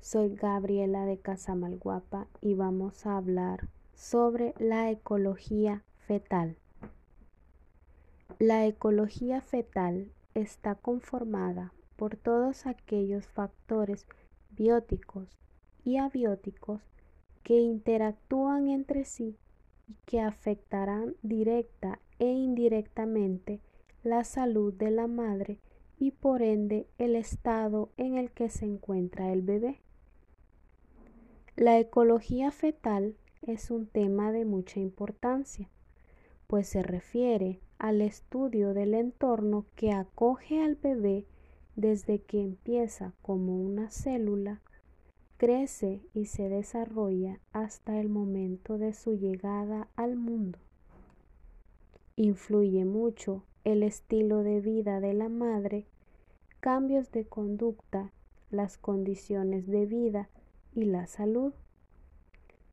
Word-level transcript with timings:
Soy 0.00 0.34
Gabriela 0.36 1.04
de 1.04 1.18
Casamalguapa 1.18 2.28
y 2.40 2.54
vamos 2.54 3.04
a 3.04 3.18
hablar 3.18 3.68
sobre 3.94 4.54
la 4.58 4.90
ecología 4.90 5.84
fetal. 6.06 6.56
La 8.38 8.64
ecología 8.64 9.42
fetal 9.42 10.10
está 10.34 10.76
conformada 10.76 11.74
por 11.96 12.16
todos 12.16 12.66
aquellos 12.66 13.26
factores 13.26 14.06
bióticos 14.50 15.28
y 15.84 15.98
abióticos 15.98 16.80
que 17.42 17.60
interactúan 17.60 18.68
entre 18.68 19.04
sí 19.04 19.36
y 19.88 19.96
que 20.06 20.20
afectarán 20.20 21.16
directa 21.22 21.98
e 22.18 22.30
indirectamente 22.30 23.60
la 24.04 24.24
salud 24.24 24.72
de 24.72 24.90
la 24.90 25.06
madre 25.06 25.58
y 25.98 26.12
por 26.12 26.40
ende 26.40 26.86
el 26.96 27.16
estado 27.16 27.90
en 27.96 28.16
el 28.16 28.30
que 28.30 28.48
se 28.48 28.64
encuentra 28.64 29.32
el 29.32 29.42
bebé. 29.42 29.82
La 31.58 31.76
ecología 31.80 32.52
fetal 32.52 33.16
es 33.42 33.72
un 33.72 33.88
tema 33.88 34.30
de 34.30 34.44
mucha 34.44 34.78
importancia, 34.78 35.68
pues 36.46 36.68
se 36.68 36.84
refiere 36.84 37.58
al 37.80 38.00
estudio 38.00 38.74
del 38.74 38.94
entorno 38.94 39.66
que 39.74 39.90
acoge 39.90 40.62
al 40.62 40.76
bebé 40.76 41.26
desde 41.74 42.20
que 42.20 42.40
empieza 42.42 43.12
como 43.22 43.56
una 43.56 43.90
célula, 43.90 44.62
crece 45.36 46.00
y 46.14 46.26
se 46.26 46.48
desarrolla 46.48 47.40
hasta 47.50 47.98
el 47.98 48.08
momento 48.08 48.78
de 48.78 48.92
su 48.92 49.14
llegada 49.14 49.88
al 49.96 50.14
mundo. 50.14 50.60
Influye 52.14 52.84
mucho 52.84 53.42
el 53.64 53.82
estilo 53.82 54.44
de 54.44 54.60
vida 54.60 55.00
de 55.00 55.12
la 55.12 55.28
madre, 55.28 55.86
cambios 56.60 57.10
de 57.10 57.24
conducta, 57.24 58.12
las 58.48 58.78
condiciones 58.78 59.66
de 59.66 59.86
vida 59.86 60.28
y 60.74 60.84
la 60.84 61.06
salud. 61.06 61.52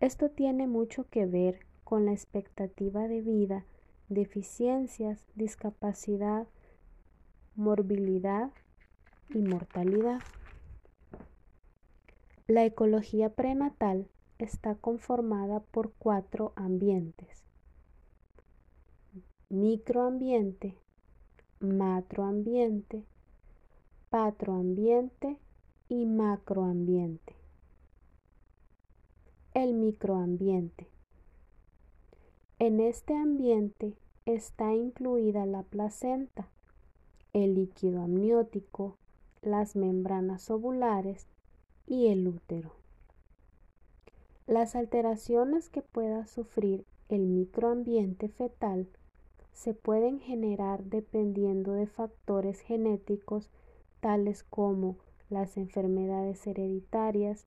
Esto 0.00 0.30
tiene 0.30 0.66
mucho 0.66 1.08
que 1.08 1.26
ver 1.26 1.60
con 1.84 2.06
la 2.06 2.12
expectativa 2.12 3.08
de 3.08 3.22
vida, 3.22 3.64
deficiencias, 4.08 5.24
discapacidad, 5.34 6.46
morbilidad 7.54 8.50
y 9.30 9.38
mortalidad. 9.38 10.20
La 12.46 12.64
ecología 12.64 13.30
prenatal 13.30 14.08
está 14.38 14.74
conformada 14.74 15.60
por 15.60 15.92
cuatro 15.98 16.52
ambientes 16.56 17.46
microambiente, 19.48 20.74
macroambiente, 21.60 23.04
patroambiente 24.10 25.38
y 25.88 26.04
macroambiente. 26.04 27.35
El 29.56 29.72
microambiente. 29.72 30.86
En 32.58 32.78
este 32.78 33.16
ambiente 33.16 33.94
está 34.26 34.74
incluida 34.74 35.46
la 35.46 35.62
placenta, 35.62 36.50
el 37.32 37.54
líquido 37.54 38.02
amniótico, 38.02 38.98
las 39.40 39.74
membranas 39.74 40.50
ovulares 40.50 41.26
y 41.86 42.08
el 42.08 42.28
útero. 42.28 42.72
Las 44.46 44.76
alteraciones 44.76 45.70
que 45.70 45.80
pueda 45.80 46.26
sufrir 46.26 46.84
el 47.08 47.22
microambiente 47.22 48.28
fetal 48.28 48.86
se 49.54 49.72
pueden 49.72 50.20
generar 50.20 50.84
dependiendo 50.84 51.72
de 51.72 51.86
factores 51.86 52.60
genéticos 52.60 53.48
tales 54.00 54.42
como 54.42 54.98
las 55.30 55.56
enfermedades 55.56 56.46
hereditarias, 56.46 57.46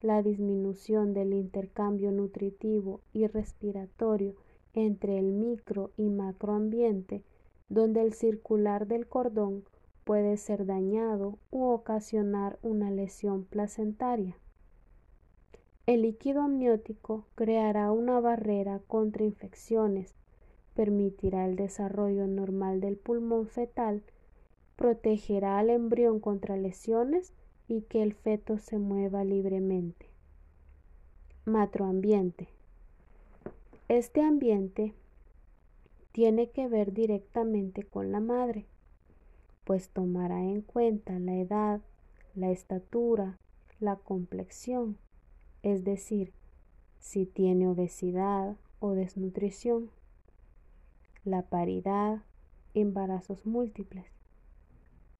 la 0.00 0.22
disminución 0.22 1.12
del 1.12 1.32
intercambio 1.32 2.12
nutritivo 2.12 3.00
y 3.12 3.26
respiratorio 3.26 4.34
entre 4.74 5.18
el 5.18 5.32
micro 5.32 5.90
y 5.96 6.08
macroambiente, 6.08 7.22
donde 7.68 8.02
el 8.02 8.12
circular 8.12 8.86
del 8.86 9.08
cordón 9.08 9.64
puede 10.04 10.36
ser 10.36 10.66
dañado 10.66 11.38
u 11.50 11.64
ocasionar 11.64 12.58
una 12.62 12.90
lesión 12.90 13.44
placentaria. 13.44 14.36
El 15.86 16.02
líquido 16.02 16.42
amniótico 16.42 17.24
creará 17.34 17.90
una 17.92 18.20
barrera 18.20 18.80
contra 18.86 19.24
infecciones, 19.24 20.14
permitirá 20.74 21.46
el 21.46 21.56
desarrollo 21.56 22.26
normal 22.26 22.80
del 22.80 22.96
pulmón 22.96 23.46
fetal, 23.46 24.02
protegerá 24.76 25.58
al 25.58 25.70
embrión 25.70 26.20
contra 26.20 26.56
lesiones 26.56 27.32
y 27.68 27.82
que 27.82 28.02
el 28.02 28.14
feto 28.14 28.58
se 28.58 28.78
mueva 28.78 29.24
libremente. 29.24 30.06
Matroambiente. 31.44 32.48
Este 33.88 34.22
ambiente 34.22 34.94
tiene 36.12 36.50
que 36.50 36.68
ver 36.68 36.92
directamente 36.92 37.84
con 37.84 38.10
la 38.10 38.20
madre, 38.20 38.66
pues 39.64 39.90
tomará 39.90 40.42
en 40.42 40.62
cuenta 40.62 41.18
la 41.18 41.36
edad, 41.36 41.80
la 42.34 42.50
estatura, 42.50 43.38
la 43.80 43.96
complexión, 43.96 44.96
es 45.62 45.84
decir, 45.84 46.32
si 46.98 47.26
tiene 47.26 47.68
obesidad 47.68 48.56
o 48.80 48.92
desnutrición 48.92 49.90
la 51.28 51.42
paridad, 51.42 52.22
embarazos 52.74 53.44
múltiples. 53.44 54.06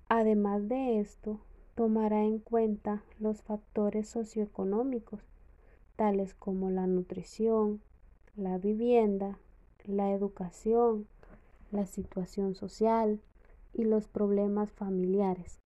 Además 0.09 0.69
de 0.69 1.01
esto, 1.01 1.39
tomará 1.79 2.25
en 2.25 2.41
cuenta 2.41 3.05
los 3.21 3.41
factores 3.43 4.09
socioeconómicos, 4.09 5.21
tales 5.95 6.35
como 6.35 6.71
la 6.71 6.89
nutrición, 6.89 7.81
la 8.35 8.59
vivienda, 8.59 9.39
la 9.85 10.11
educación, 10.11 11.07
la 11.71 11.87
situación 11.87 12.57
social 12.57 13.21
y 13.73 13.85
los 13.85 14.09
problemas 14.09 14.73
familiares. 14.73 15.61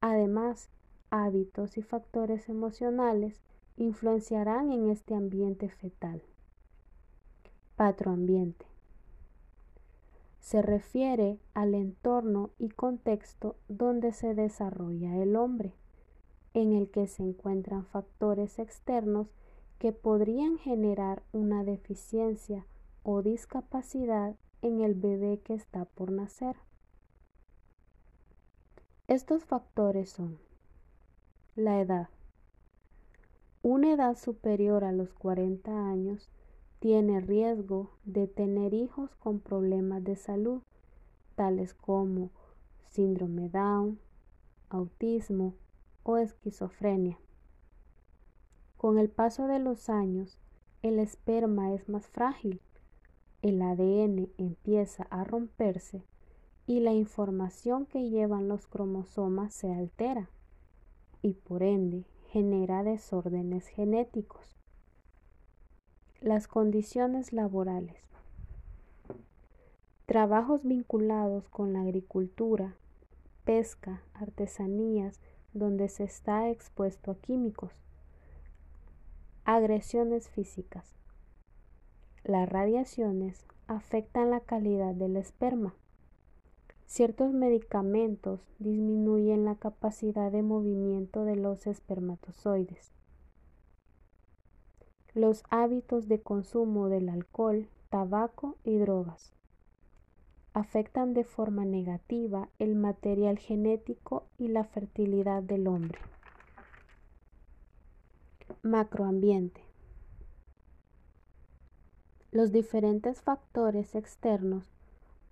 Además, 0.00 0.70
hábitos 1.10 1.76
y 1.76 1.82
factores 1.82 2.48
emocionales 2.48 3.42
influenciarán 3.76 4.72
en 4.72 4.88
este 4.88 5.14
ambiente 5.14 5.68
fetal. 5.68 6.22
Patroambiente 7.76 8.69
se 10.40 10.62
refiere 10.62 11.38
al 11.54 11.74
entorno 11.74 12.50
y 12.58 12.70
contexto 12.70 13.56
donde 13.68 14.12
se 14.12 14.34
desarrolla 14.34 15.16
el 15.16 15.36
hombre, 15.36 15.74
en 16.54 16.72
el 16.72 16.90
que 16.90 17.06
se 17.06 17.22
encuentran 17.22 17.86
factores 17.86 18.58
externos 18.58 19.28
que 19.78 19.92
podrían 19.92 20.58
generar 20.58 21.22
una 21.32 21.62
deficiencia 21.62 22.66
o 23.02 23.22
discapacidad 23.22 24.34
en 24.62 24.80
el 24.80 24.94
bebé 24.94 25.40
que 25.40 25.54
está 25.54 25.84
por 25.84 26.10
nacer. 26.10 26.56
Estos 29.08 29.44
factores 29.44 30.10
son 30.10 30.38
la 31.56 31.80
edad. 31.80 32.08
Una 33.62 33.92
edad 33.92 34.16
superior 34.16 34.84
a 34.84 34.92
los 34.92 35.12
40 35.14 35.88
años 35.88 36.30
tiene 36.80 37.20
riesgo 37.20 37.90
de 38.04 38.26
tener 38.26 38.72
hijos 38.74 39.14
con 39.16 39.38
problemas 39.38 40.02
de 40.02 40.16
salud, 40.16 40.62
tales 41.36 41.74
como 41.74 42.30
síndrome 42.88 43.50
Down, 43.50 44.00
autismo 44.70 45.54
o 46.02 46.16
esquizofrenia. 46.16 47.18
Con 48.78 48.98
el 48.98 49.10
paso 49.10 49.46
de 49.46 49.58
los 49.58 49.90
años, 49.90 50.38
el 50.82 50.98
esperma 50.98 51.74
es 51.74 51.86
más 51.88 52.06
frágil, 52.08 52.62
el 53.42 53.60
ADN 53.60 54.30
empieza 54.38 55.02
a 55.10 55.22
romperse 55.22 56.02
y 56.66 56.80
la 56.80 56.92
información 56.92 57.84
que 57.84 58.08
llevan 58.08 58.48
los 58.48 58.66
cromosomas 58.66 59.52
se 59.52 59.70
altera 59.70 60.30
y 61.20 61.34
por 61.34 61.62
ende 61.62 62.06
genera 62.28 62.82
desórdenes 62.82 63.66
genéticos. 63.66 64.59
Las 66.22 66.48
condiciones 66.48 67.32
laborales. 67.32 67.96
Trabajos 70.04 70.64
vinculados 70.64 71.48
con 71.48 71.72
la 71.72 71.80
agricultura, 71.80 72.74
pesca, 73.44 74.02
artesanías, 74.12 75.18
donde 75.54 75.88
se 75.88 76.04
está 76.04 76.50
expuesto 76.50 77.12
a 77.12 77.14
químicos. 77.14 77.72
Agresiones 79.46 80.28
físicas. 80.28 80.94
Las 82.22 82.50
radiaciones 82.50 83.46
afectan 83.66 84.28
la 84.28 84.40
calidad 84.40 84.94
del 84.94 85.16
esperma. 85.16 85.74
Ciertos 86.84 87.32
medicamentos 87.32 88.40
disminuyen 88.58 89.46
la 89.46 89.54
capacidad 89.54 90.30
de 90.30 90.42
movimiento 90.42 91.24
de 91.24 91.36
los 91.36 91.66
espermatozoides. 91.66 92.99
Los 95.14 95.42
hábitos 95.50 96.06
de 96.06 96.20
consumo 96.20 96.88
del 96.88 97.08
alcohol, 97.08 97.68
tabaco 97.88 98.56
y 98.62 98.78
drogas 98.78 99.32
afectan 100.52 101.14
de 101.14 101.24
forma 101.24 101.64
negativa 101.64 102.48
el 102.58 102.74
material 102.74 103.38
genético 103.38 104.26
y 104.38 104.48
la 104.48 104.64
fertilidad 104.64 105.42
del 105.42 105.68
hombre. 105.68 105.98
Macroambiente. 108.62 109.62
Los 112.32 112.52
diferentes 112.52 113.22
factores 113.22 113.94
externos 113.94 114.70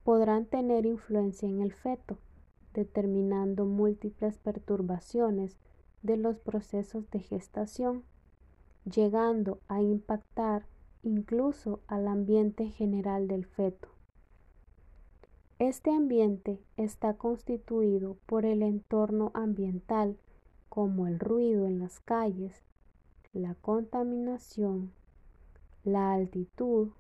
podrán 0.03 0.47
tener 0.47 0.87
influencia 0.87 1.49
en 1.49 1.61
el 1.61 1.73
feto, 1.73 2.19
determinando 2.75 3.65
múltiples 3.67 4.39
perturbaciones 4.39 5.59
de 6.03 6.17
los 6.17 6.39
procesos 6.39 7.11
de 7.11 7.21
gestación, 7.21 8.03
llegando 8.91 9.61
a 9.69 9.83
impactar 9.83 10.67
incluso 11.03 11.81
al 11.87 12.09
ambiente 12.09 12.69
general 12.69 13.29
del 13.29 13.47
feto. 13.47 13.89
Este 15.59 15.91
ambiente 15.91 16.61
está 16.77 17.15
constituido 17.15 18.17
por 18.27 18.45
el 18.45 18.63
entorno 18.63 19.33
ambiental 19.35 20.17
como 20.69 21.07
el 21.07 21.19
ruido 21.19 21.67
en 21.67 21.81
las 21.81 21.99
calles, 22.01 22.63
la 23.33 23.55
contaminación, 23.55 24.93
la 25.85 26.13
altitud 26.13 26.91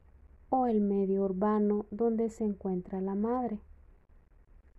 o 0.51 0.67
el 0.67 0.81
medio 0.81 1.25
urbano 1.25 1.87
donde 1.91 2.31
se 2.31 2.45
encuentra 2.45 3.01
la 3.01 3.15
madre. 3.15 3.61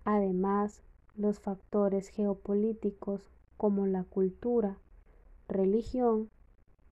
Además, 0.03 0.81
los 1.15 1.39
factores 1.39 2.09
geopolíticos 2.09 3.29
como 3.57 3.85
la 3.87 4.03
cultura, 4.03 4.77
religión, 5.47 6.29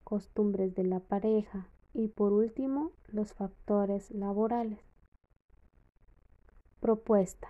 costumbres 0.08 0.74
de 0.74 0.86
la 0.86 1.02
pareja 1.02 1.68
y 1.94 2.08
por 2.08 2.32
último 2.32 2.94
los 3.10 3.34
factores 3.34 4.10
laborales. 4.12 4.80
Propuesta. 6.80 7.50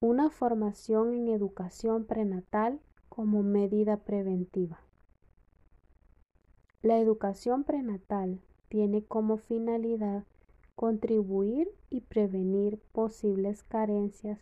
Una 0.00 0.30
formación 0.30 1.12
en 1.12 1.28
educación 1.28 2.06
prenatal 2.06 2.80
como 3.10 3.42
medida 3.42 3.98
preventiva. 3.98 4.80
La 6.80 7.00
educación 7.00 7.62
prenatal 7.64 8.40
tiene 8.70 9.04
como 9.04 9.36
finalidad 9.36 10.24
contribuir 10.74 11.68
y 11.90 12.00
prevenir 12.00 12.80
posibles 12.92 13.62
carencias 13.62 14.40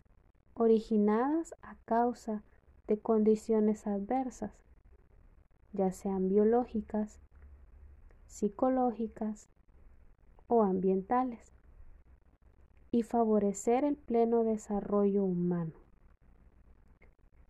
originadas 0.53 1.55
a 1.61 1.75
causa 1.83 2.41
de 2.87 2.99
condiciones 2.99 3.85
adversas, 3.85 4.64
ya 5.75 5.91
sean 5.91 6.27
biológicas, 6.27 7.19
psicológicas 8.25 9.47
o 10.47 10.63
ambientales, 10.63 11.51
y 12.91 13.03
favorecer 13.03 13.83
el 13.83 13.97
pleno 13.97 14.43
desarrollo 14.43 15.23
humano. 15.23 15.73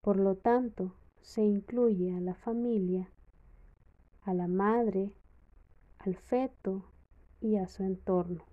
Por 0.02 0.18
lo 0.18 0.36
tanto, 0.36 0.94
se 1.22 1.44
incluye 1.44 2.16
a 2.16 2.20
la 2.20 2.36
familia 2.36 3.10
a 4.26 4.34
la 4.34 4.48
madre, 4.48 5.14
al 6.00 6.16
feto 6.16 6.84
y 7.42 7.58
a 7.58 7.68
su 7.68 7.84
entorno. 7.84 8.44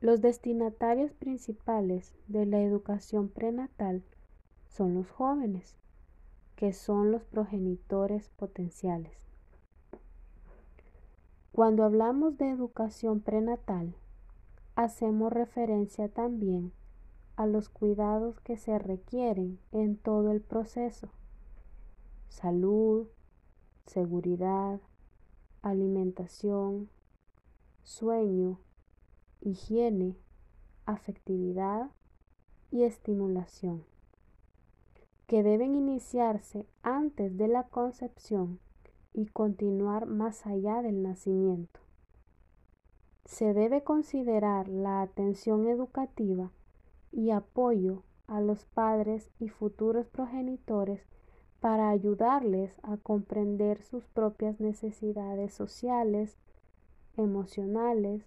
Los 0.00 0.20
destinatarios 0.20 1.12
principales 1.12 2.14
de 2.28 2.46
la 2.46 2.60
educación 2.60 3.28
prenatal 3.28 4.04
son 4.68 4.94
los 4.94 5.10
jóvenes, 5.10 5.76
que 6.58 6.72
son 6.72 7.12
los 7.12 7.22
progenitores 7.22 8.30
potenciales. 8.30 9.16
Cuando 11.52 11.84
hablamos 11.84 12.36
de 12.36 12.50
educación 12.50 13.20
prenatal, 13.20 13.94
hacemos 14.74 15.32
referencia 15.32 16.08
también 16.08 16.72
a 17.36 17.46
los 17.46 17.68
cuidados 17.68 18.40
que 18.40 18.56
se 18.56 18.76
requieren 18.76 19.60
en 19.70 19.96
todo 19.96 20.32
el 20.32 20.40
proceso. 20.40 21.08
Salud, 22.28 23.06
seguridad, 23.86 24.80
alimentación, 25.62 26.88
sueño, 27.84 28.58
higiene, 29.40 30.16
afectividad 30.86 31.92
y 32.72 32.82
estimulación, 32.82 33.84
que 35.28 35.42
deben 35.42 35.76
iniciarse 35.76 36.66
antes 36.82 37.36
de 37.36 37.48
la 37.48 37.64
concepción 37.64 38.58
y 39.12 39.26
continuar 39.26 40.06
más 40.06 40.46
allá 40.46 40.80
del 40.80 41.02
nacimiento. 41.02 41.80
Se 43.26 43.52
debe 43.52 43.84
considerar 43.84 44.68
la 44.68 45.02
atención 45.02 45.68
educativa 45.68 46.50
y 47.12 47.30
apoyo 47.30 48.04
a 48.26 48.40
los 48.40 48.64
padres 48.64 49.30
y 49.38 49.50
futuros 49.50 50.08
progenitores 50.08 51.02
para 51.60 51.90
ayudarles 51.90 52.72
a 52.82 52.96
comprender 52.96 53.82
sus 53.82 54.06
propias 54.06 54.60
necesidades 54.60 55.52
sociales, 55.52 56.38
emocionales, 57.18 58.24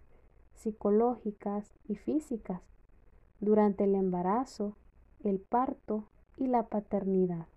psicológicas 0.53 1.73
y 1.87 1.95
físicas 1.95 2.61
durante 3.39 3.85
el 3.85 3.95
embarazo, 3.95 4.75
el 5.23 5.39
parto 5.39 6.05
y 6.37 6.47
la 6.47 6.67
paternidad. 6.67 7.47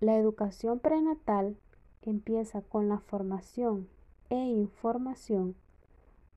La 0.00 0.16
educación 0.16 0.78
prenatal 0.78 1.56
empieza 2.02 2.62
con 2.62 2.88
la 2.88 2.98
formación 2.98 3.88
e 4.30 4.36
información 4.36 5.56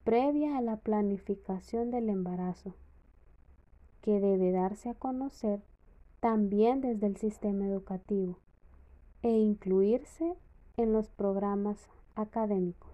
previa 0.03 0.57
a 0.57 0.61
la 0.61 0.77
planificación 0.77 1.89
del 1.91 2.09
embarazo, 2.09 2.73
que 4.01 4.19
debe 4.19 4.51
darse 4.51 4.89
a 4.89 4.95
conocer 4.95 5.61
también 6.19 6.81
desde 6.81 7.07
el 7.07 7.17
sistema 7.17 7.65
educativo 7.67 8.37
e 9.21 9.31
incluirse 9.31 10.35
en 10.75 10.91
los 10.91 11.09
programas 11.09 11.87
académicos. 12.15 12.92